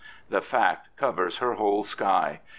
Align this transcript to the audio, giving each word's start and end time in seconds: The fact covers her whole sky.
The 0.31 0.41
fact 0.41 0.89
covers 0.97 1.37
her 1.37 1.53
whole 1.53 1.83
sky. 1.83 2.39